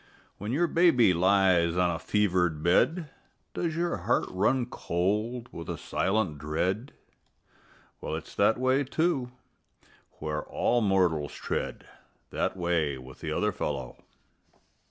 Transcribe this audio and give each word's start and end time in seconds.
When 0.39 0.51
your 0.51 0.65
baby 0.65 1.13
lies 1.13 1.77
on 1.77 1.91
a 1.91 1.99
fevered 1.99 2.63
bed, 2.63 3.11
Does 3.53 3.75
your 3.75 3.97
heart 3.97 4.25
run 4.29 4.65
cold 4.65 5.47
with 5.51 5.69
a 5.69 5.77
silent 5.77 6.39
dread? 6.39 6.93
Well, 8.01 8.15
it's 8.15 8.33
that 8.33 8.57
way, 8.57 8.83
too, 8.83 9.29
where 10.13 10.43
all 10.43 10.81
mortals 10.81 11.33
tread 11.35 11.87
That 12.31 12.57
way 12.57 12.97
with 12.97 13.19
the 13.19 13.31
other 13.31 13.51
fellow. 13.51 14.03